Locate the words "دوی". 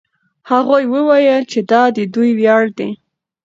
2.13-2.31